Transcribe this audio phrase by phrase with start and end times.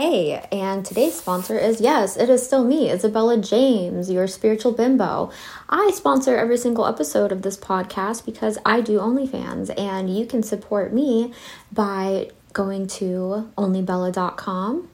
[0.00, 5.32] Hey, and today's sponsor is yes, it is still me, Isabella James, your spiritual bimbo.
[5.68, 10.44] I sponsor every single episode of this podcast because I do OnlyFans, and you can
[10.44, 11.32] support me
[11.72, 14.88] by going to onlybella.com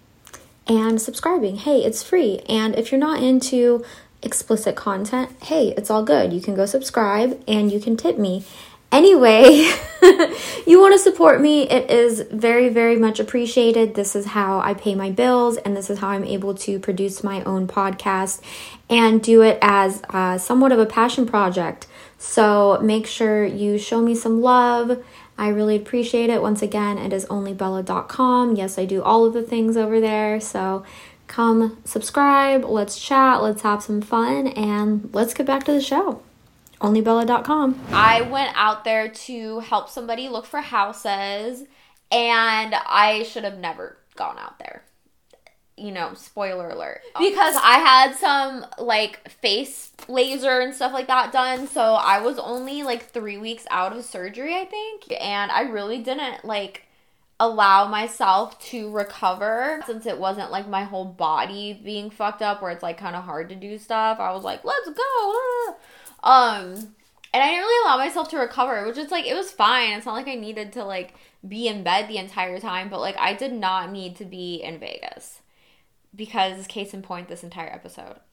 [0.68, 1.56] and subscribing.
[1.56, 2.38] Hey, it's free.
[2.48, 3.84] And if you're not into
[4.22, 6.32] explicit content, hey, it's all good.
[6.32, 8.46] You can go subscribe and you can tip me.
[8.94, 9.44] Anyway,
[10.68, 13.96] you want to support me, it is very, very much appreciated.
[13.96, 17.24] This is how I pay my bills, and this is how I'm able to produce
[17.24, 18.40] my own podcast
[18.88, 21.88] and do it as uh, somewhat of a passion project.
[22.18, 25.02] So make sure you show me some love.
[25.36, 26.40] I really appreciate it.
[26.40, 28.54] Once again, it is onlybella.com.
[28.54, 30.38] Yes, I do all of the things over there.
[30.38, 30.84] So
[31.26, 36.22] come subscribe, let's chat, let's have some fun, and let's get back to the show
[36.80, 37.80] onlybella.com.
[37.92, 41.64] I went out there to help somebody look for houses,
[42.10, 44.84] and I should have never gone out there.
[45.76, 47.00] You know, spoiler alert.
[47.18, 51.66] Because I had some like face laser and stuff like that done.
[51.66, 55.12] So I was only like three weeks out of surgery, I think.
[55.20, 56.84] And I really didn't like
[57.40, 62.70] allow myself to recover since it wasn't like my whole body being fucked up where
[62.70, 64.20] it's like kind of hard to do stuff.
[64.20, 65.76] I was like, let's go.
[66.24, 66.94] Um,
[67.34, 69.92] and I didn't really allow myself to recover, which is like it was fine.
[69.92, 71.12] It's not like I needed to like
[71.46, 74.78] be in bed the entire time, but like I did not need to be in
[74.78, 75.42] Vegas
[76.16, 78.20] because case in point this entire episode.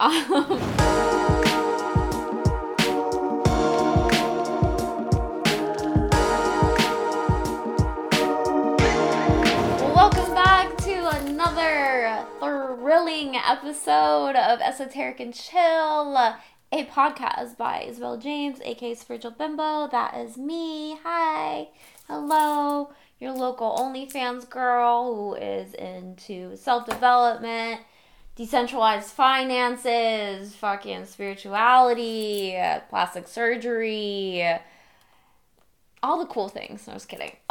[9.94, 16.34] Welcome back to another thrilling episode of Esoteric and Chill
[16.72, 19.88] a podcast by Isabella James, aka Spiritual Bimbo.
[19.88, 20.96] That is me.
[21.04, 21.68] Hi.
[22.08, 22.90] Hello.
[23.20, 27.82] Your local OnlyFans girl who is into self development,
[28.36, 32.56] decentralized finances, fucking spirituality,
[32.88, 34.42] plastic surgery,
[36.02, 36.86] all the cool things.
[36.86, 37.36] No, I was kidding.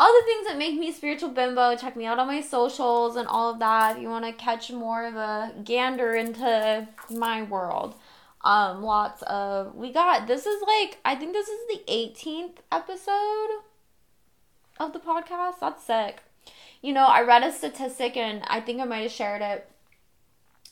[0.00, 1.76] all the things that make me spiritual bimbo.
[1.76, 4.72] Check me out on my socials and all of that if you want to catch
[4.72, 7.94] more of a gander into my world.
[8.40, 13.60] Um, lots of we got this is like I think this is the 18th episode
[14.78, 15.60] of the podcast.
[15.60, 16.22] That's sick.
[16.80, 19.70] You know, I read a statistic and I think I might have shared it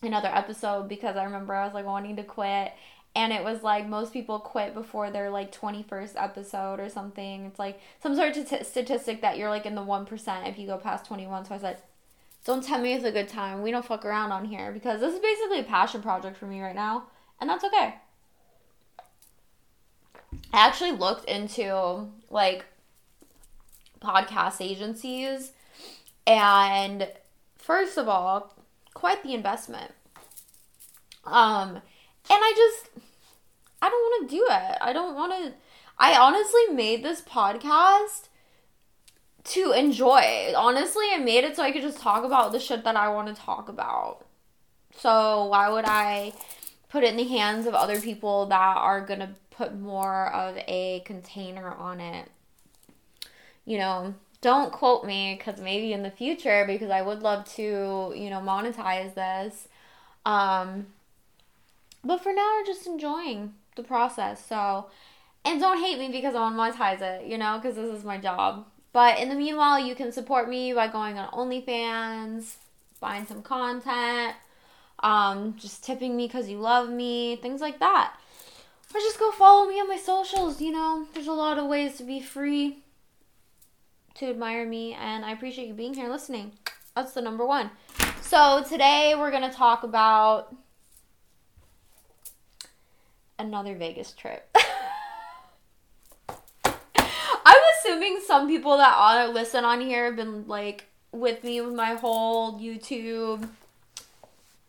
[0.01, 2.73] another episode because I remember I was like wanting to quit
[3.15, 7.47] and it was like most people quit before their like 21st episode or something.
[7.47, 10.67] It's like some sort of t- statistic that you're like in the 1% if you
[10.67, 11.47] go past 21.
[11.47, 11.83] So I said,
[12.45, 13.63] don't tell me it's a good time.
[13.63, 16.61] We don't fuck around on here because this is basically a passion project for me
[16.61, 17.09] right now,
[17.41, 17.97] and that's okay.
[20.53, 22.65] I actually looked into like
[24.01, 25.53] podcast agencies,
[26.27, 27.09] and
[27.57, 28.55] first of all,
[28.95, 29.93] quite the investment.
[31.25, 31.83] Um,
[32.37, 32.91] I just
[33.81, 34.79] I don't want to do it.
[34.81, 35.53] I don't want to.
[35.99, 38.29] I honestly made this podcast
[39.45, 40.53] to enjoy.
[40.57, 43.35] Honestly, I made it so I could just talk about the shit that I want
[43.35, 44.25] to talk about.
[44.97, 46.33] So, why would I
[46.89, 50.57] put it in the hands of other people that are going to put more of
[50.67, 52.31] a container on it?
[53.65, 58.13] You know, don't quote me because maybe in the future, because I would love to,
[58.17, 59.69] you know, monetize this.
[60.25, 60.87] Um,
[62.05, 64.45] but for now, I'm just enjoying the process.
[64.47, 64.87] So,
[65.45, 68.05] and don't hate me because I want to monetize it, you know, because this is
[68.05, 68.67] my job.
[68.93, 72.55] But in the meanwhile, you can support me by going on OnlyFans,
[73.01, 74.35] buying some content,
[75.01, 78.15] um, just tipping me because you love me, things like that.
[78.95, 81.07] Or just go follow me on my socials, you know.
[81.13, 82.83] There's a lot of ways to be free
[84.15, 86.53] to admire me, and I appreciate you being here listening.
[86.97, 87.71] That's the number one.
[88.23, 90.55] So today we're going to talk about
[93.39, 94.49] another Vegas trip.
[96.65, 101.75] I'm assuming some people that are listen on here have been like with me with
[101.75, 103.49] my whole YouTube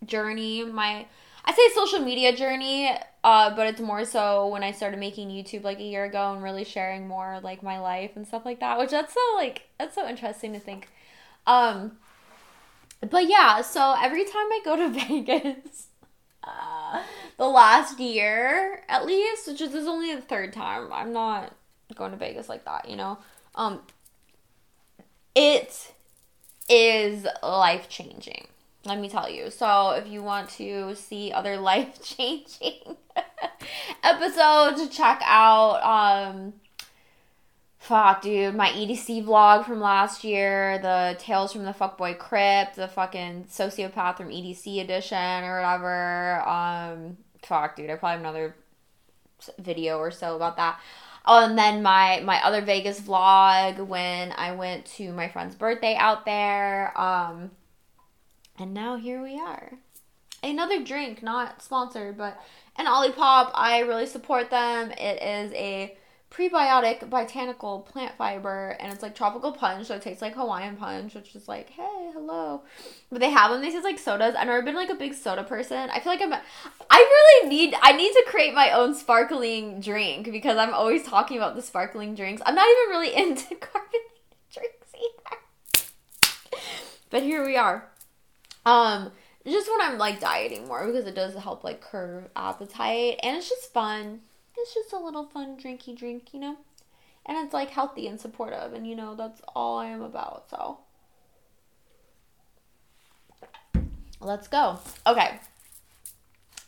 [0.06, 1.06] journey, my
[1.46, 5.64] I say social media journey, uh, but it's more so when I started making YouTube
[5.64, 8.78] like a year ago and really sharing more like my life and stuff like that,
[8.78, 10.90] which that's so like that's so interesting to think.
[11.48, 11.98] Um
[13.10, 15.88] but yeah, so every time I go to Vegas,
[16.44, 17.02] uh,
[17.40, 20.92] the last year at least, which is, only the third time.
[20.92, 21.56] I'm not
[21.96, 23.18] going to Vegas like that, you know.
[23.56, 23.82] Um
[25.34, 25.94] it
[26.70, 28.48] is life changing.
[28.86, 29.50] Let me tell you.
[29.50, 32.98] So, if you want to see other life changing
[34.04, 36.54] episodes, check out um
[37.80, 42.88] fuck, dude, my EDC vlog from last year, the Tales from the Fuckboy Crypt, the
[42.88, 46.48] fucking Sociopath from EDC edition or whatever.
[46.48, 48.56] Um, fuck, dude, I probably have another
[49.58, 50.80] video or so about that.
[51.26, 55.96] Oh, and then my my other Vegas vlog when I went to my friend's birthday
[55.96, 56.98] out there.
[57.00, 57.52] Um,
[58.58, 59.74] and now here we are.
[60.42, 62.42] Another drink, not sponsored, but
[62.78, 63.52] an Olipop.
[63.54, 64.92] I really support them.
[64.92, 65.98] It is a
[66.32, 71.16] prebiotic botanical plant fiber and it's like tropical punch so it tastes like hawaiian punch
[71.16, 72.62] which is like hey hello.
[73.12, 74.36] But they have them they taste like sodas.
[74.36, 75.90] I've never been like a big soda person.
[75.90, 80.32] I feel like i'm i really need i need to create my own sparkling drink
[80.32, 82.42] because i'm always talking about the sparkling drinks.
[82.46, 84.02] I'm not even really into carbonated
[84.54, 85.84] drinks either.
[87.10, 87.88] But here we are.
[88.66, 89.12] Um
[89.48, 93.50] just when i'm like dieting more because it does help like curb appetite and it's
[93.50, 94.22] just fun
[94.62, 96.58] it's just a little fun drinky drink, you know?
[97.26, 100.80] And it's like healthy and supportive, and you know, that's all I am about, so.
[104.20, 104.80] Let's go.
[105.08, 105.40] Okay.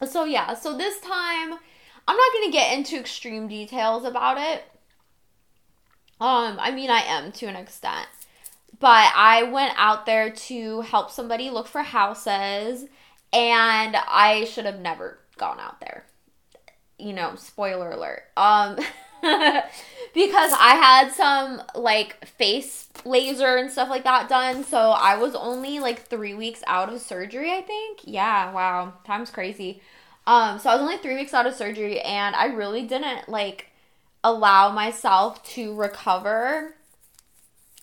[0.08, 1.54] So, yeah, so this time,
[2.08, 4.64] I'm not going to get into extreme details about it.
[6.20, 8.08] Um, I mean, I am to an extent.
[8.80, 12.86] But I went out there to help somebody look for houses,
[13.34, 16.06] and I should have never gone out there
[17.02, 18.24] you know, spoiler alert.
[18.38, 18.78] Um
[20.14, 24.64] because I had some like face laser and stuff like that done.
[24.64, 28.00] So I was only like 3 weeks out of surgery, I think.
[28.04, 28.94] Yeah, wow.
[29.06, 29.82] Time's crazy.
[30.28, 33.68] Um so I was only 3 weeks out of surgery and I really didn't like
[34.24, 36.76] allow myself to recover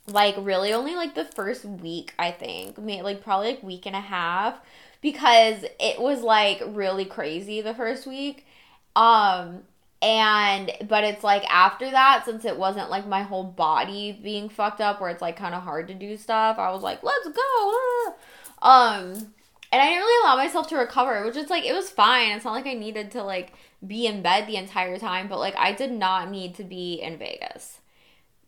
[0.06, 2.78] like really only like the first week, I think.
[2.78, 4.58] Maybe like probably like week and a half
[5.00, 8.46] because it was like really crazy the first week
[8.96, 9.62] um,
[10.00, 14.80] and but it's like after that, since it wasn't like my whole body being fucked
[14.80, 18.14] up, where it's like kind of hard to do stuff, I was like, let's go.
[18.60, 19.34] Um,
[19.70, 22.30] and I didn't really allow myself to recover, which is like it was fine.
[22.30, 23.52] It's not like I needed to like
[23.86, 27.18] be in bed the entire time, but like I did not need to be in
[27.18, 27.80] Vegas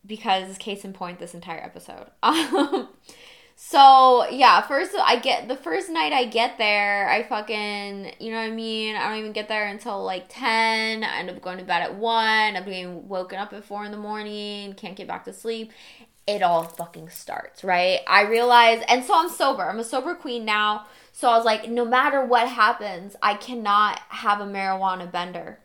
[0.07, 2.07] because case in point this entire episode.
[2.23, 2.89] Um
[3.63, 8.39] so yeah, first I get the first night I get there, I fucking you know
[8.39, 8.97] what I mean.
[8.97, 11.05] I don't even get there until like ten.
[11.05, 12.57] I end up going to bed at one.
[12.57, 14.73] I'm being woken up at four in the morning.
[14.73, 15.73] Can't get back to sleep.
[16.27, 18.01] It all fucking starts right.
[18.09, 19.65] I realize, and so I'm sober.
[19.65, 20.87] I'm a sober queen now.
[21.13, 25.59] So I was like, no matter what happens, I cannot have a marijuana bender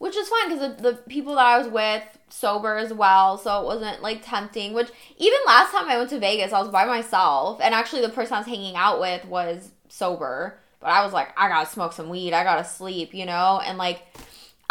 [0.00, 3.60] which is fine because the, the people that I was with sober as well, so
[3.60, 4.72] it wasn't like tempting.
[4.72, 4.88] Which
[5.18, 8.32] even last time I went to Vegas, I was by myself, and actually the person
[8.32, 10.58] I was hanging out with was sober.
[10.80, 13.78] But I was like, I gotta smoke some weed, I gotta sleep, you know, and
[13.78, 14.02] like.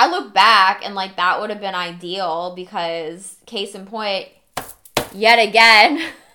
[0.01, 4.29] I look back and like that would have been ideal because case in point,
[5.13, 6.01] yet again,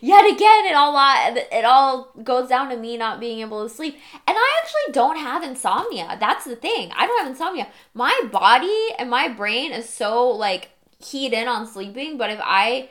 [0.00, 3.74] yet again it all uh, it all goes down to me not being able to
[3.74, 3.98] sleep.
[4.26, 6.16] And i actually don't have insomnia.
[6.20, 6.92] That's the thing.
[6.96, 7.68] I don't have insomnia.
[7.94, 10.70] My body and my brain is so like
[11.00, 12.88] keyed in on sleeping but if i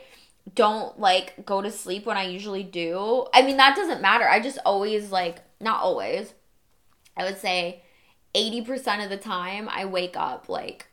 [0.54, 4.28] don't like go to sleep when i usually do i mean that doesn't matter.
[4.28, 6.34] I just always like not always
[7.16, 7.82] i would say
[8.34, 10.86] 80% of the time i wake up like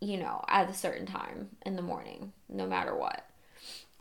[0.00, 3.24] you know at a certain time in the morning no matter what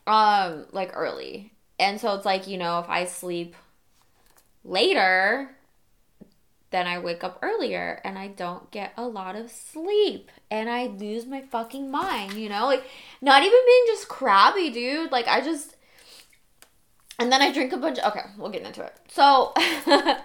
[0.07, 1.51] um like early.
[1.80, 3.55] And so it's like you know if i sleep
[4.63, 5.50] later
[6.70, 10.86] then i wake up earlier and i don't get a lot of sleep and i
[10.86, 12.65] lose my fucking mind you know?
[12.65, 12.84] Like
[13.22, 15.12] not even being just crabby dude.
[15.12, 15.75] Like i just
[17.17, 18.96] and then i drink a bunch okay we'll get into it.
[19.08, 19.53] So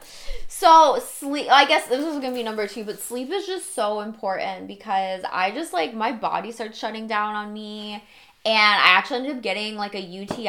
[0.48, 4.00] so sleep i guess this is gonna be number two but sleep is just so
[4.00, 8.02] important because i just like my body starts shutting down on me
[8.46, 10.46] and I actually ended up getting like a UTI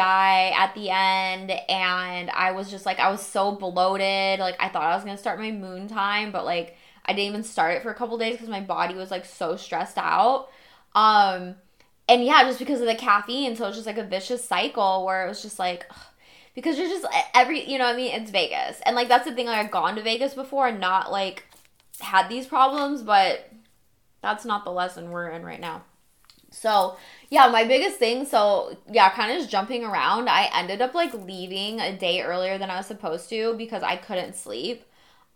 [0.54, 4.40] at the end, and I was just like, I was so bloated.
[4.40, 7.44] Like, I thought I was gonna start my moon time, but like, I didn't even
[7.44, 10.50] start it for a couple days because my body was like so stressed out.
[10.94, 11.56] Um,
[12.08, 15.26] and yeah, just because of the caffeine, so it's just like a vicious cycle where
[15.26, 15.98] it was just like, ugh,
[16.54, 19.48] because you're just every, you know, I mean, it's Vegas, and like that's the thing.
[19.48, 21.46] Like I've gone to Vegas before and not like
[22.00, 23.52] had these problems, but
[24.22, 25.84] that's not the lesson we're in right now.
[26.52, 26.98] So,
[27.30, 30.30] yeah, my biggest thing, so yeah, kind of just jumping around.
[30.30, 33.98] I ended up like leaving a day earlier than I was supposed to because I
[33.98, 34.84] couldn't sleep.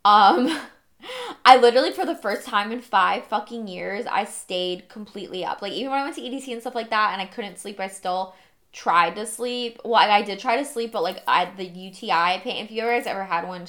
[0.05, 0.59] Um
[1.45, 5.61] I literally for the first time in 5 fucking years, I stayed completely up.
[5.61, 7.79] Like even when I went to EDC and stuff like that and I couldn't sleep,
[7.79, 8.35] I still
[8.73, 9.79] tried to sleep.
[9.83, 12.63] Well, I did try to sleep, but like I the UTI pain.
[12.65, 13.65] If you guys ever had one,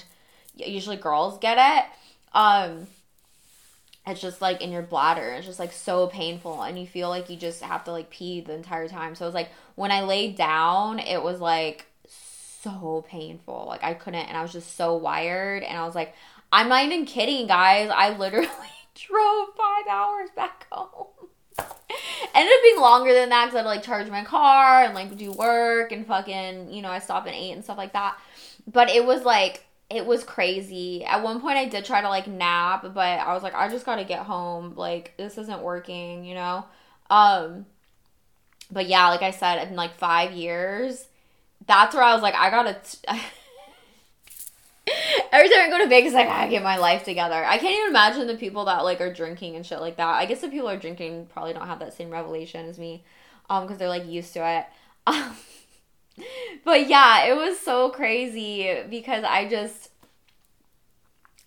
[0.54, 1.86] usually girls get it.
[2.34, 2.86] Um
[4.06, 5.30] it's just like in your bladder.
[5.30, 8.40] It's just like so painful and you feel like you just have to like pee
[8.40, 9.14] the entire time.
[9.14, 13.64] So it was like when I laid down, it was like so painful.
[13.68, 16.14] Like I couldn't and I was just so wired and I was like
[16.52, 17.90] I'm not even kidding, guys.
[17.94, 18.48] I literally
[18.94, 21.06] drove 5 hours back home.
[22.34, 24.94] Ended up being longer than that cuz I had to like charge my car and
[24.94, 28.18] like do work and fucking, you know, I stopped and ate and stuff like that.
[28.66, 29.64] But it was like
[29.94, 31.04] it was crazy.
[31.04, 33.86] At one point I did try to like nap, but I was like I just
[33.86, 34.74] got to get home.
[34.76, 36.64] Like this isn't working, you know.
[37.10, 37.66] Um
[38.70, 41.06] but yeah, like I said in like 5 years,
[41.66, 42.98] that's where I was like I got to
[45.32, 47.44] Every time I go to Vegas, like I get my life together.
[47.44, 50.08] I can't even imagine the people that like are drinking and shit like that.
[50.08, 53.04] I guess the people are drinking probably don't have that same revelation as me,
[53.48, 54.66] um, because they're like used to it.
[56.64, 59.90] But yeah, it was so crazy because I just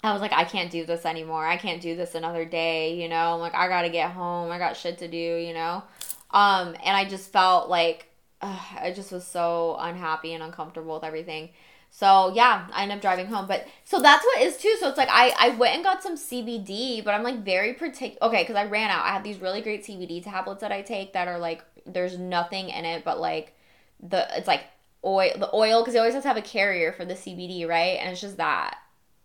[0.03, 1.45] I was like, I can't do this anymore.
[1.45, 3.34] I can't do this another day, you know?
[3.34, 4.51] I'm like, I gotta get home.
[4.51, 5.84] I got shit to do, you know?
[6.31, 8.07] Um, and I just felt like
[8.41, 11.50] uh, I just was so unhappy and uncomfortable with everything.
[11.89, 13.48] So yeah, I ended up driving home.
[13.48, 14.75] But so that's what is too.
[14.79, 18.17] So it's like I I went and got some CBD, but I'm like very particular.
[18.27, 19.05] Okay, because I ran out.
[19.05, 22.69] I have these really great CBD tablets that I take that are like there's nothing
[22.69, 23.55] in it but like
[24.02, 24.66] the it's like
[25.04, 28.00] oil the oil because it always has to have a carrier for the CBD, right?
[28.00, 28.78] And it's just that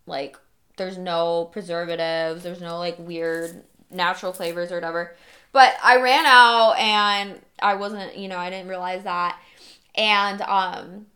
[0.06, 0.36] like
[0.76, 5.14] there's no preservatives, there's no like weird natural flavors or whatever.
[5.52, 9.38] But I ran out and I wasn't, you know, I didn't realize that.
[9.94, 11.06] And um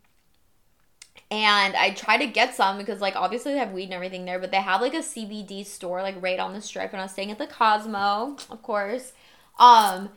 [1.30, 4.38] and I tried to get some because like obviously they have weed and everything there,
[4.38, 7.12] but they have like a CBD store like right on the strip and I was
[7.12, 9.12] staying at the Cosmo, of course.
[9.58, 10.10] Um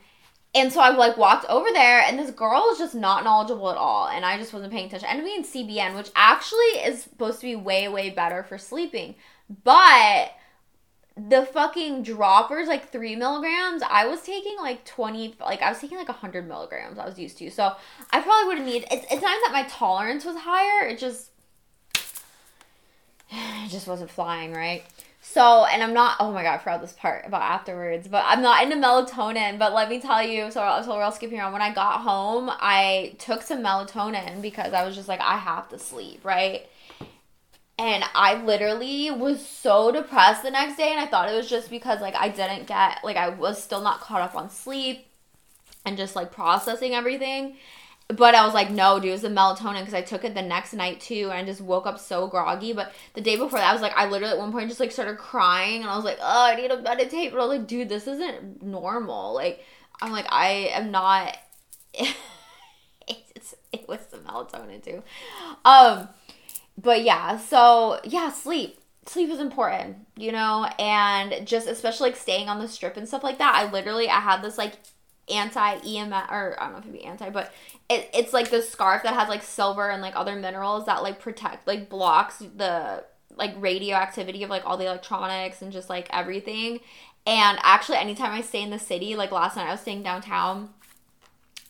[0.54, 3.76] and so I like walked over there, and this girl was just not knowledgeable at
[3.76, 5.08] all, and I just wasn't paying attention.
[5.10, 9.14] And we in CBN, which actually is supposed to be way way better for sleeping,
[9.64, 10.32] but
[11.16, 15.98] the fucking droppers like three milligrams i was taking like 20 like i was taking
[15.98, 17.50] like 100 milligrams i was used to.
[17.50, 17.72] So
[18.12, 21.30] i probably would have needed it's, it's not that my tolerance was higher it just
[23.30, 24.84] it just wasn't flying right
[25.30, 28.40] so, and I'm not, oh my god, I forgot this part about afterwards, but I'm
[28.40, 29.58] not into melatonin.
[29.58, 31.52] But let me tell you, so, so we're all skipping around.
[31.52, 35.68] When I got home, I took some melatonin because I was just like, I have
[35.68, 36.66] to sleep, right?
[37.78, 41.68] And I literally was so depressed the next day, and I thought it was just
[41.68, 45.06] because, like, I didn't get, like, I was still not caught up on sleep
[45.84, 47.56] and just, like, processing everything.
[48.08, 50.72] But I was like, no, dude, it's the melatonin because I took it the next
[50.72, 52.72] night too, and I just woke up so groggy.
[52.72, 54.92] But the day before that, I was like, I literally at one point just like
[54.92, 57.32] started crying, and I was like, oh, I need to meditate.
[57.32, 59.34] But I was like, dude, this isn't normal.
[59.34, 59.62] Like,
[60.00, 61.36] I'm like, I am not.
[61.94, 65.02] it's, it was the melatonin too.
[65.66, 66.08] Um,
[66.80, 68.78] but yeah, so yeah, sleep.
[69.06, 73.24] Sleep is important, you know, and just especially like staying on the strip and stuff
[73.24, 73.54] like that.
[73.54, 74.74] I literally I had this like
[75.30, 77.52] anti EMF or I don't know if it'd be anti, but
[77.88, 81.20] it, it's like this scarf that has like silver and like other minerals that like
[81.20, 83.04] protect like blocks the
[83.36, 86.80] like radioactivity of like all the electronics and just like everything.
[87.26, 90.70] And actually anytime I stay in the city, like last night I was staying downtown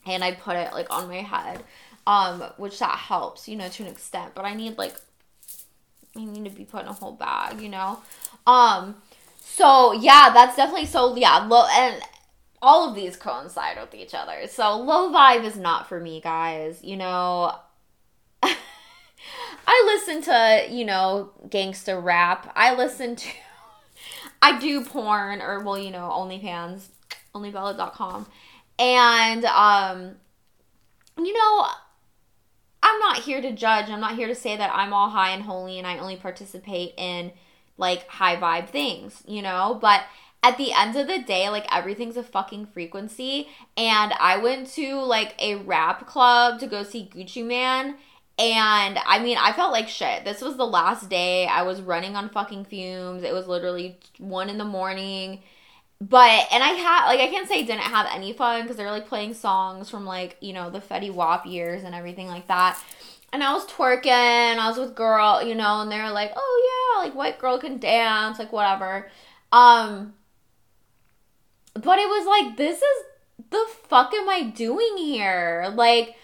[0.06, 1.62] and I put it like on my head.
[2.06, 4.34] Um, which that helps, you know, to an extent.
[4.34, 4.94] But I need like
[6.16, 7.98] I need to be put in a whole bag, you know?
[8.46, 8.96] Um
[9.40, 12.00] so yeah, that's definitely so yeah, low and
[12.60, 14.46] all of these coincide with each other.
[14.48, 16.80] So low vibe is not for me, guys.
[16.82, 17.54] You know,
[18.42, 22.52] I listen to, you know, gangster rap.
[22.56, 23.28] I listen to
[24.42, 26.86] I do porn or well, you know, OnlyFans,
[27.34, 28.26] onlybella.com.
[28.78, 30.16] And um
[31.16, 31.66] you know,
[32.82, 33.90] I'm not here to judge.
[33.90, 36.94] I'm not here to say that I'm all high and holy and I only participate
[36.96, 37.32] in
[37.76, 40.02] like high vibe things, you know, but
[40.42, 43.48] at the end of the day, like everything's a fucking frequency.
[43.76, 47.96] And I went to like a rap club to go see Gucci Mane.
[48.38, 50.24] And I mean, I felt like shit.
[50.24, 51.46] This was the last day.
[51.46, 53.24] I was running on fucking fumes.
[53.24, 55.42] It was literally one in the morning.
[56.00, 58.92] But, and I had, like, I can't say I didn't have any fun because they're
[58.92, 62.80] like playing songs from like, you know, the Fetty Wap years and everything like that.
[63.32, 67.04] And I was twerking, I was with girl, you know, and they're like, oh yeah,
[67.04, 69.10] like white girl can dance, like whatever.
[69.50, 70.14] Um,
[71.82, 73.04] but it was like, this is
[73.50, 75.72] the fuck am I doing here?
[75.74, 76.16] Like,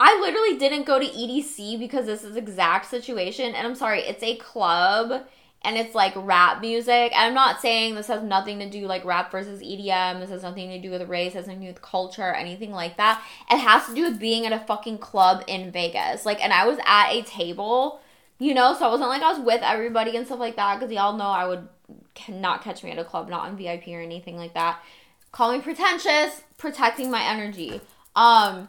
[0.00, 3.54] I literally didn't go to EDC because this is exact situation.
[3.54, 5.24] And I'm sorry, it's a club
[5.64, 7.12] and it's like rap music.
[7.12, 10.20] And I'm not saying this has nothing to do like rap versus EDM.
[10.20, 12.96] This has nothing to do with race, has nothing to do with culture, anything like
[12.96, 13.22] that.
[13.50, 16.26] It has to do with being at a fucking club in Vegas.
[16.26, 18.00] Like, and I was at a table,
[18.38, 20.92] you know, so I wasn't like I was with everybody and stuff like that because
[20.92, 21.68] y'all know I would
[22.14, 24.82] cannot catch me at a club, not on VIP or anything like that.
[25.30, 27.80] Call me pretentious, protecting my energy.
[28.14, 28.68] Um,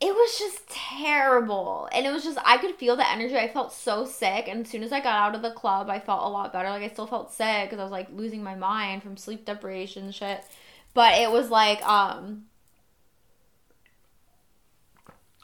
[0.00, 1.88] it was just terrible.
[1.92, 3.36] And it was just, I could feel the energy.
[3.36, 4.46] I felt so sick.
[4.48, 6.68] And as soon as I got out of the club, I felt a lot better.
[6.68, 10.10] Like, I still felt sick because I was like losing my mind from sleep deprivation
[10.10, 10.44] shit.
[10.92, 12.44] But it was like, um,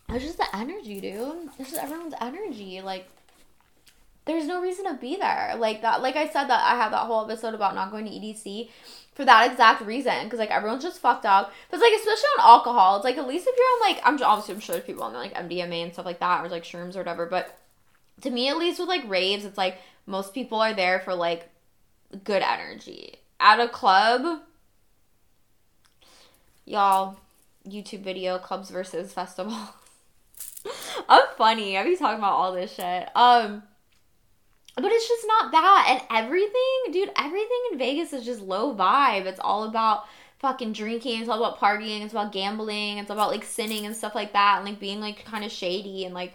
[0.08, 1.48] it was just the energy, dude.
[1.58, 2.82] It's just everyone's energy.
[2.82, 3.08] Like,
[4.24, 5.54] there's no reason to be there.
[5.56, 8.10] Like that, like I said, that I had that whole episode about not going to
[8.10, 8.68] EDC
[9.14, 11.52] for that exact reason because like everyone's just fucked up.
[11.70, 14.22] But it's like especially on alcohol, it's like at least if you're on like I'm
[14.22, 16.94] obviously I'm sure there's people on like MDMA and stuff like that or like shrooms
[16.94, 17.26] or whatever.
[17.26, 17.58] But
[18.22, 21.48] to me, at least with like raves, it's like most people are there for like
[22.24, 23.16] good energy.
[23.40, 24.40] At a club,
[26.64, 27.18] y'all,
[27.68, 29.56] YouTube video clubs versus festival.
[31.08, 31.76] I'm funny.
[31.76, 33.08] I be talking about all this shit.
[33.16, 33.64] Um
[34.76, 35.86] but it's just not that.
[35.90, 39.26] And everything, dude, everything in Vegas is just low vibe.
[39.26, 40.04] It's all about
[40.38, 41.20] fucking drinking.
[41.20, 42.02] It's all about partying.
[42.02, 42.98] It's about gambling.
[42.98, 44.56] It's about like sinning and stuff like that.
[44.58, 46.04] And like being like kind of shady.
[46.04, 46.34] And like,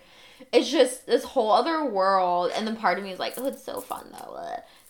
[0.53, 2.51] it's just this whole other world.
[2.55, 4.39] And then part of me is like, oh, it's so fun though.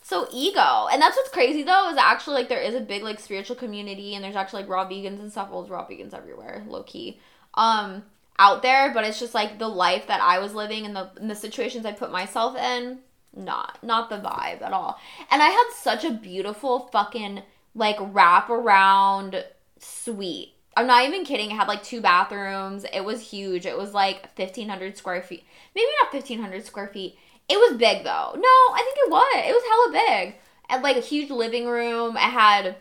[0.02, 0.86] So ego.
[0.92, 4.14] And that's what's crazy though, is actually like there is a big like spiritual community.
[4.14, 5.50] And there's actually like raw vegans and stuff.
[5.50, 7.18] Well, raw vegans everywhere, low key.
[7.54, 8.04] Um,
[8.38, 11.28] out there, but it's just like the life that I was living and the, and
[11.28, 13.00] the situations I put myself in
[13.34, 14.98] not not the vibe at all.
[15.30, 17.42] And I had such a beautiful fucking
[17.74, 19.44] like wrap around
[19.78, 20.54] suite.
[20.76, 21.50] I'm not even kidding.
[21.50, 22.84] It had like two bathrooms.
[22.92, 23.66] It was huge.
[23.66, 25.44] It was like 1500 square feet.
[25.74, 27.18] Maybe not 1500 square feet.
[27.48, 28.32] It was big though.
[28.34, 29.36] No, I think it was.
[29.36, 30.34] It was hella big.
[30.68, 32.16] And like a huge living room.
[32.16, 32.76] It had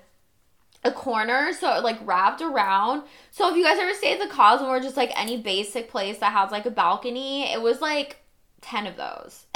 [0.83, 3.03] a corner, so it like wrapped around.
[3.31, 6.19] So if you guys ever stay at the Cosmo or just like any basic place
[6.19, 8.17] that has like a balcony, it was like
[8.61, 9.45] 10 of those.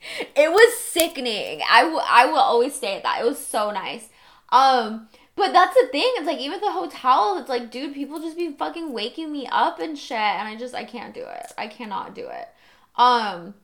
[0.36, 1.62] it was sickening.
[1.68, 3.20] I, will always stay at that.
[3.20, 4.08] It was so nice.
[4.50, 6.10] Um, but that's the thing.
[6.16, 9.78] It's like even the hotel, it's like, dude, people just be fucking waking me up
[9.78, 11.52] and shit, and I just I can't do it.
[11.56, 12.48] I cannot do it.
[12.96, 13.54] Um.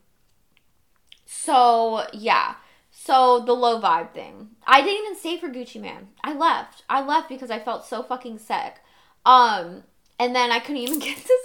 [1.25, 2.55] So yeah.
[2.91, 4.51] So the low vibe thing.
[4.65, 6.07] I didn't even stay for Gucci Mane.
[6.23, 6.83] I left.
[6.89, 8.75] I left because I felt so fucking sick.
[9.25, 9.83] Um.
[10.17, 11.37] And then I couldn't even get to.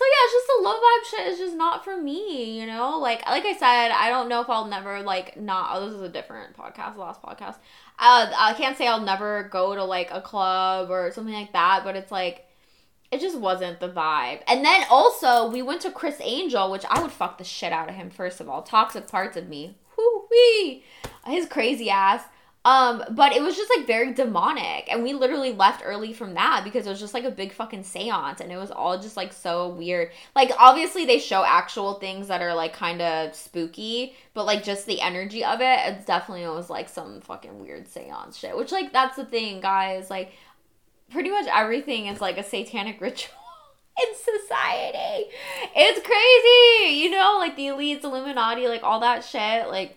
[0.00, 2.98] So yeah, it's just the low vibe shit is just not for me, you know?
[2.98, 6.00] Like like I said, I don't know if I'll never like not oh, this is
[6.00, 7.56] a different podcast, last podcast.
[7.98, 11.82] Uh, I can't say I'll never go to like a club or something like that,
[11.84, 12.46] but it's like
[13.12, 14.40] it just wasn't the vibe.
[14.48, 17.90] And then also we went to Criss Angel, which I would fuck the shit out
[17.90, 18.62] of him first of all.
[18.62, 19.76] Toxic parts of me.
[19.98, 20.82] Whoo wee.
[21.26, 22.22] His crazy ass.
[22.62, 24.92] Um, but it was just like very demonic.
[24.92, 27.84] And we literally left early from that because it was just like a big fucking
[27.84, 30.10] seance and it was all just like so weird.
[30.36, 34.84] Like obviously they show actual things that are like kind of spooky, but like just
[34.84, 38.54] the energy of it, it's definitely was like some fucking weird seance shit.
[38.54, 40.10] Which like that's the thing, guys.
[40.10, 40.32] Like
[41.10, 43.34] pretty much everything is like a satanic ritual
[43.98, 45.30] in society.
[45.74, 49.96] It's crazy, you know, like the elites, Illuminati, like all that shit, like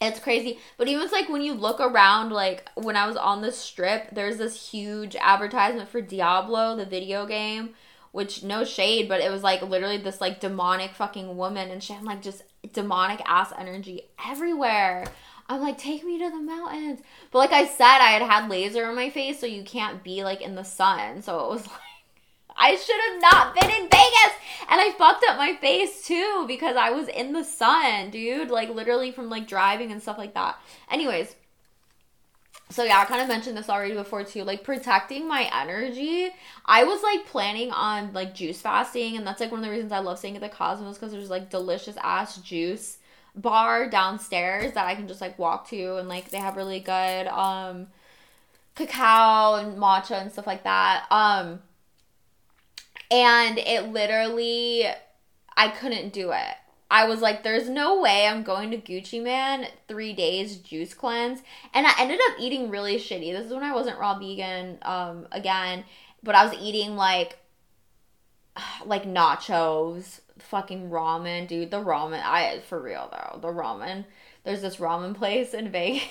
[0.00, 0.58] it's crazy.
[0.78, 4.10] But even it's like when you look around, like when I was on the strip,
[4.12, 7.70] there's this huge advertisement for Diablo, the video game,
[8.12, 11.92] which no shade, but it was like literally this like demonic fucking woman and she
[11.92, 15.06] had like just demonic ass energy everywhere.
[15.48, 17.00] I'm like, take me to the mountains.
[17.32, 20.22] But like I said, I had had laser on my face, so you can't be
[20.22, 21.22] like in the sun.
[21.22, 21.89] So it was like
[22.60, 24.36] I should have not been in Vegas.
[24.68, 28.50] And I fucked up my face too because I was in the sun, dude.
[28.50, 30.60] Like literally from like driving and stuff like that.
[30.90, 31.34] Anyways,
[32.70, 34.44] so yeah, I kind of mentioned this already before too.
[34.44, 36.30] Like protecting my energy.
[36.64, 39.90] I was like planning on like juice fasting, and that's like one of the reasons
[39.90, 42.98] I love staying at the Cosmos because there's like delicious ass juice
[43.34, 47.26] bar downstairs that I can just like walk to, and like they have really good
[47.26, 47.88] um
[48.76, 51.06] cacao and matcha and stuff like that.
[51.10, 51.60] Um
[53.10, 54.86] and it literally,
[55.56, 56.56] I couldn't do it.
[56.90, 61.40] I was like, there's no way I'm going to Gucci Mane three days juice cleanse.
[61.72, 63.32] And I ended up eating really shitty.
[63.32, 65.84] This is when I wasn't raw vegan um, again,
[66.22, 67.38] but I was eating like
[68.84, 71.70] like nachos, fucking ramen, dude.
[71.70, 74.04] The ramen, I for real though, the ramen.
[74.44, 76.02] There's this ramen place in Vegas.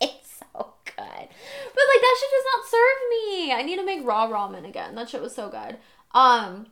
[0.00, 0.96] it's so good.
[0.96, 3.52] But like that shit does not serve me.
[3.52, 4.94] I need to make raw ramen again.
[4.94, 5.78] That shit was so good.
[6.12, 6.66] Um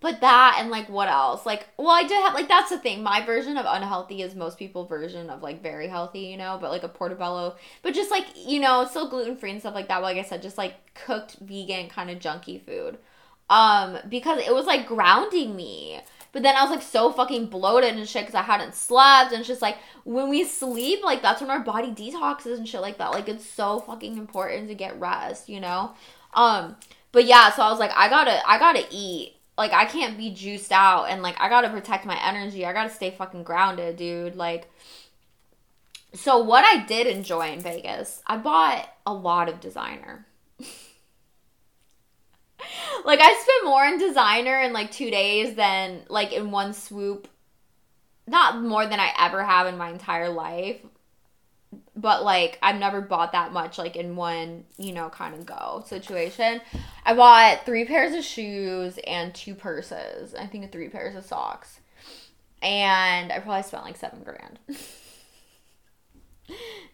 [0.00, 1.46] but that and like what else?
[1.46, 3.02] Like well I did have like that's the thing.
[3.02, 6.70] My version of unhealthy is most people's version of like very healthy, you know, but
[6.70, 7.56] like a portobello.
[7.82, 9.96] But just like, you know, still gluten free and stuff like that.
[9.96, 12.98] But like I said, just like cooked vegan kind of junky food.
[13.48, 16.00] Um, because it was like grounding me
[16.36, 19.32] But then I was like so fucking bloated and shit because I hadn't slept.
[19.32, 22.82] And it's just like when we sleep, like that's when our body detoxes and shit
[22.82, 23.12] like that.
[23.12, 25.94] Like it's so fucking important to get rest, you know?
[26.34, 26.76] Um,
[27.10, 29.36] but yeah, so I was like, I gotta, I gotta eat.
[29.56, 32.66] Like I can't be juiced out and like I gotta protect my energy.
[32.66, 34.36] I gotta stay fucking grounded, dude.
[34.36, 34.70] Like,
[36.12, 40.26] so what I did enjoy in Vegas, I bought a lot of designer.
[43.06, 47.28] Like I spent more in designer in like two days than like in one swoop.
[48.26, 50.80] Not more than I ever have in my entire life.
[51.94, 55.84] But like I've never bought that much like in one, you know, kind of go
[55.86, 56.60] situation.
[57.04, 60.34] I bought three pairs of shoes and two purses.
[60.34, 61.78] I think three pairs of socks.
[62.60, 64.58] And I probably spent like seven grand.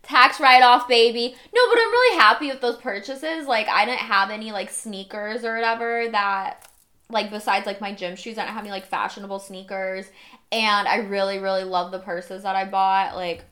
[0.02, 1.34] tax write off, baby.
[1.54, 3.46] No, but I'm really happy with those purchases.
[3.46, 6.68] Like, I didn't have any like sneakers or whatever that,
[7.08, 10.06] like, besides like my gym shoes, I didn't have any like fashionable sneakers.
[10.50, 13.16] And I really, really love the purses that I bought.
[13.16, 13.44] Like,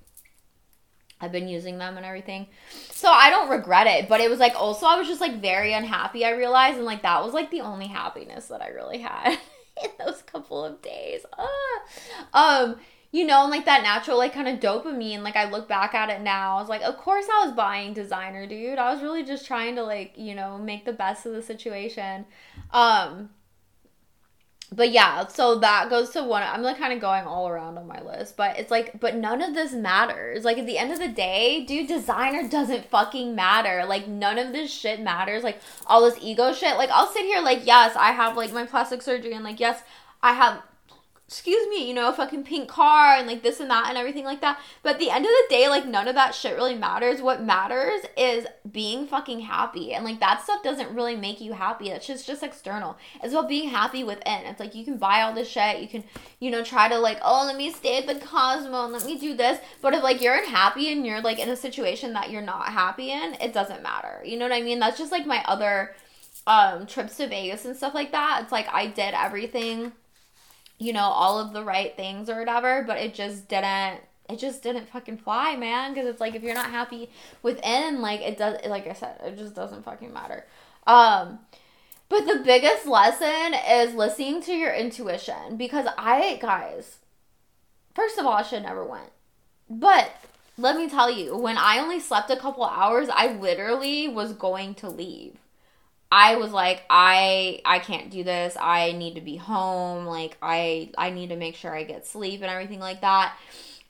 [1.21, 2.47] I've been using them and everything.
[2.91, 5.73] So I don't regret it, but it was like also I was just like very
[5.73, 9.39] unhappy, I realized, and like that was like the only happiness that I really had
[9.85, 11.25] in those couple of days.
[11.39, 12.63] Ah.
[12.65, 12.77] Um
[13.13, 15.23] you know, and like that natural, like kind of dopamine.
[15.23, 17.93] Like I look back at it now, I was like, of course I was buying
[17.93, 18.79] designer, dude.
[18.79, 22.27] I was really just trying to like, you know, make the best of the situation.
[22.73, 23.31] Um,
[24.73, 26.45] but yeah, so that goes to one.
[26.45, 29.43] I'm like kind of going all around on my list, but it's like, but none
[29.43, 30.45] of this matters.
[30.45, 33.85] Like at the end of the day, dude, designer doesn't fucking matter.
[33.85, 35.43] Like none of this shit matters.
[35.43, 36.77] Like all this ego shit.
[36.77, 39.83] Like I'll sit here, like, yes, I have like my plastic surgery, and like, yes,
[40.23, 40.63] I have
[41.31, 44.25] excuse me, you know, a fucking pink car and like this and that and everything
[44.25, 44.59] like that.
[44.83, 47.23] But at the end of the day, like none of that shit really matters.
[47.23, 49.93] What matters is being fucking happy.
[49.93, 51.91] And like that stuff doesn't really make you happy.
[51.91, 52.99] It's just just external.
[53.23, 54.45] It's about being happy within.
[54.45, 55.79] It's like you can buy all this shit.
[55.79, 56.03] You can,
[56.41, 59.17] you know, try to like, oh, let me stay at the Cosmo and let me
[59.17, 59.61] do this.
[59.81, 63.13] But if like you're unhappy and you're like in a situation that you're not happy
[63.13, 64.21] in, it doesn't matter.
[64.25, 64.81] You know what I mean?
[64.81, 65.95] That's just like my other
[66.49, 68.41] um trips to Vegas and stuff like that.
[68.43, 69.93] It's like I did everything
[70.81, 74.63] you know, all of the right things or whatever, but it just didn't it just
[74.63, 77.11] didn't fucking fly, man, because it's like if you're not happy
[77.43, 80.47] within, like it does like I said, it just doesn't fucking matter.
[80.87, 81.41] Um
[82.09, 86.97] but the biggest lesson is listening to your intuition because I guys,
[87.95, 89.11] first of all, I should never went.
[89.69, 90.11] But
[90.57, 94.75] let me tell you, when I only slept a couple hours, I literally was going
[94.77, 95.37] to leave.
[96.13, 98.57] I was like, I I can't do this.
[98.61, 100.07] I need to be home.
[100.07, 103.37] Like I I need to make sure I get sleep and everything like that.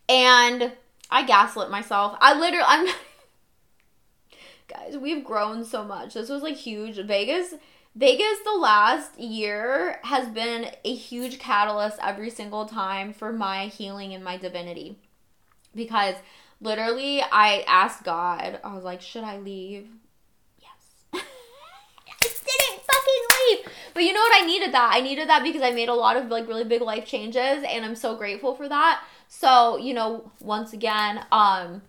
[0.09, 0.72] And
[1.11, 2.16] I gaslit myself.
[2.20, 2.88] I literally I'm
[4.68, 6.14] guys, we've grown so much.
[6.14, 6.96] This was like huge.
[6.96, 7.54] Vegas
[7.96, 14.12] Vegas the last year has been a huge catalyst every single time for my healing
[14.12, 14.98] and my divinity.
[15.74, 16.16] Because
[16.61, 19.88] literally I asked God, I was like, should I leave?
[24.00, 24.42] But you know what?
[24.42, 24.92] I needed that.
[24.94, 27.84] I needed that because I made a lot of like really big life changes and
[27.84, 29.04] I'm so grateful for that.
[29.28, 31.82] So, you know, once again, um,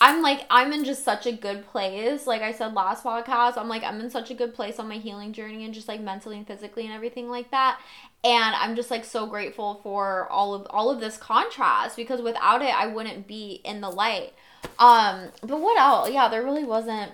[0.00, 2.26] I'm like, I'm in just such a good place.
[2.26, 4.96] Like I said last podcast, I'm like, I'm in such a good place on my
[4.96, 7.78] healing journey and just like mentally and physically and everything like that.
[8.24, 12.60] And I'm just like so grateful for all of all of this contrast because without
[12.60, 14.32] it, I wouldn't be in the light.
[14.80, 16.10] Um, but what else?
[16.10, 17.12] Yeah, there really wasn't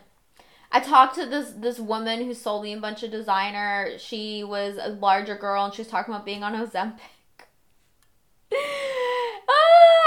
[0.74, 3.98] I talked to this this woman who sold me a bunch of designer.
[3.98, 6.98] She was a larger girl and she was talking about being on Ozempic.
[8.54, 8.58] ah,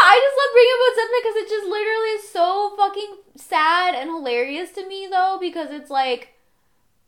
[0.01, 4.09] I just love bringing up Ozempic because it just literally is so fucking sad and
[4.09, 6.34] hilarious to me though because it's like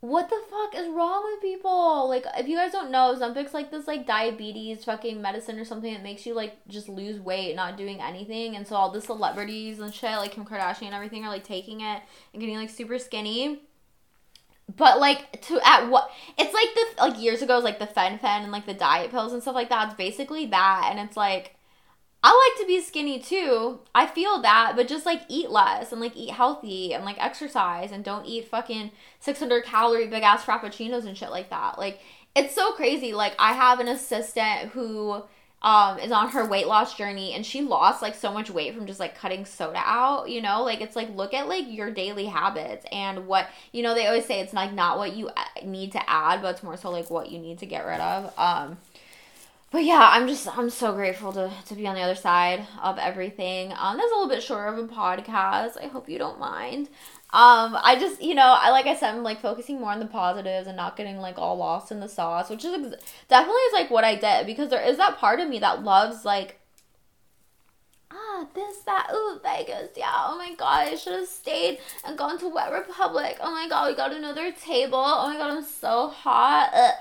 [0.00, 2.08] what the fuck is wrong with people?
[2.08, 5.92] Like, if you guys don't know, Ozempic's like this like diabetes fucking medicine or something
[5.92, 8.54] that makes you like just lose weight, not doing anything.
[8.54, 11.80] And so all the celebrities and shit, like Kim Kardashian and everything, are like taking
[11.80, 13.62] it and getting like super skinny.
[14.76, 17.86] But like to at what it's like the like years ago, it was like the
[17.86, 19.86] fen-phen and like the diet pills and stuff like that.
[19.86, 21.56] It's basically that, and it's like
[22.22, 23.78] I like to be skinny too.
[23.94, 27.92] I feel that, but just like eat less and like eat healthy and like exercise
[27.92, 31.78] and don't eat fucking 600 calorie big ass frappuccinos and shit like that.
[31.78, 32.00] Like
[32.34, 33.12] it's so crazy.
[33.12, 35.22] Like I have an assistant who
[35.62, 38.86] um is on her weight loss journey and she lost like so much weight from
[38.86, 40.64] just like cutting soda out, you know?
[40.64, 44.24] Like it's like look at like your daily habits and what, you know, they always
[44.24, 47.10] say it's like not what you uh, need to add, but it's more so like
[47.10, 48.36] what you need to get rid of.
[48.36, 48.78] Um
[49.70, 52.98] but yeah, I'm just I'm so grateful to to be on the other side of
[52.98, 53.72] everything.
[53.76, 55.82] Um, that's a little bit shorter of a podcast.
[55.82, 56.88] I hope you don't mind.
[57.30, 60.06] Um, I just you know I like I said I'm like focusing more on the
[60.06, 63.72] positives and not getting like all lost in the sauce, which is ex- definitely is
[63.74, 66.58] like what I did because there is that part of me that loves like
[68.10, 72.38] ah, this, that, ooh, Vegas, yeah, oh my god, I should have stayed and gone
[72.38, 73.36] to Wet Republic.
[73.40, 74.98] Oh my god, we got another table.
[74.98, 76.70] Oh my god, I'm so hot.
[76.74, 76.94] Ugh.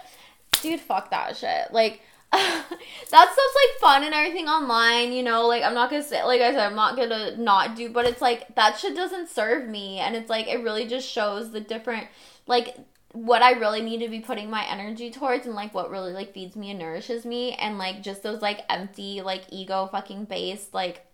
[0.61, 1.71] Dude, fuck that shit.
[1.71, 2.69] Like, that
[3.09, 5.47] stuff's like fun and everything online, you know.
[5.47, 8.21] Like I'm not gonna say, like I said, I'm not gonna not do, but it's
[8.21, 12.07] like that shit doesn't serve me, and it's like it really just shows the different,
[12.45, 12.75] like
[13.13, 16.33] what I really need to be putting my energy towards, and like what really like
[16.33, 20.73] feeds me and nourishes me, and like just those like empty, like ego fucking based,
[20.73, 21.06] like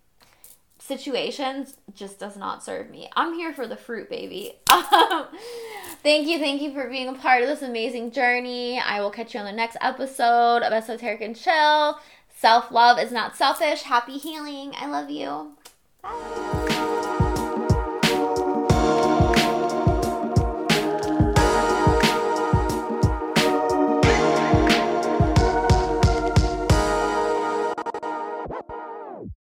[0.86, 3.08] situations just does not serve me.
[3.16, 4.54] I'm here for the fruit, baby.
[4.74, 5.26] Um,
[6.02, 8.78] thank you, thank you for being a part of this amazing journey.
[8.78, 11.98] I will catch you on the next episode of Esoteric and Chill.
[12.36, 13.82] Self love is not selfish.
[13.82, 14.72] Happy healing.
[14.76, 15.52] I love you.
[16.02, 17.23] Bye.